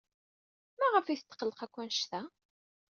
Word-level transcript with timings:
Maɣef 0.79 1.05
ay 1.07 1.17
tetqelliq 1.17 1.59
akk 1.65 1.75
anect-a? 1.81 2.21